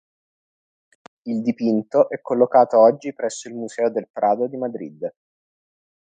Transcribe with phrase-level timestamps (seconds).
[1.27, 5.13] Il dipinto è collocato oggi presso il Museo del Prado di Madrid.